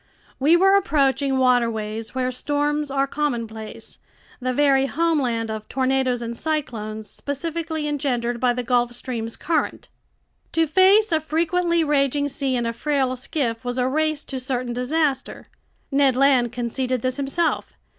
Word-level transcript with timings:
We 0.39 0.57
were 0.57 0.73
approaching 0.75 1.37
waterways 1.37 2.15
where 2.15 2.31
storms 2.31 2.89
are 2.89 3.05
commonplace, 3.05 3.99
the 4.39 4.51
very 4.51 4.87
homeland 4.87 5.51
of 5.51 5.69
tornadoes 5.69 6.23
and 6.23 6.35
cyclones 6.35 7.07
specifically 7.07 7.87
engendered 7.87 8.39
by 8.39 8.53
the 8.53 8.63
Gulf 8.63 8.93
Stream's 8.93 9.37
current. 9.37 9.89
To 10.53 10.65
face 10.65 11.11
a 11.11 11.19
frequently 11.21 11.83
raging 11.83 12.29
sea 12.29 12.55
in 12.55 12.65
a 12.65 12.73
frail 12.73 13.15
skiff 13.15 13.63
was 13.63 13.77
a 13.77 13.87
race 13.87 14.23
to 14.23 14.39
certain 14.39 14.73
disaster. 14.73 15.49
Ned 15.91 16.15
Land 16.15 16.51
conceded 16.51 17.03
this 17.03 17.17
himself. 17.17 17.73